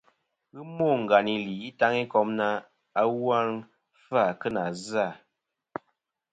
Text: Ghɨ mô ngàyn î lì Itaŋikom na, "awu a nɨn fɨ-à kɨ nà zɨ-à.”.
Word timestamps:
Ghɨ 0.53 0.61
mô 0.77 0.89
ngàyn 1.01 1.27
î 1.35 1.37
lì 1.45 1.53
Itaŋikom 1.69 2.27
na, 2.39 2.47
"awu 3.01 3.21
a 3.37 3.39
nɨn 3.45 3.51
fɨ-à 4.03 4.37
kɨ 4.39 4.47
nà 4.55 4.63
zɨ-à.”. 4.85 5.09